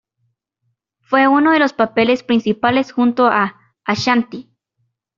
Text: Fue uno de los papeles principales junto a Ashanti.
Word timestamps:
Fue 1.01 1.27
uno 1.27 1.51
de 1.51 1.59
los 1.59 1.73
papeles 1.73 2.23
principales 2.23 2.91
junto 2.91 3.27
a 3.27 3.55
Ashanti. 3.85 4.49